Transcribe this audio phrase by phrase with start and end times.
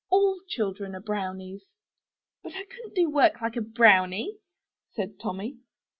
[0.09, 1.67] All children are brownies.*'
[2.41, 4.39] "But I couldn't do work like a BROWNIE,*'
[4.95, 5.59] said Tommy.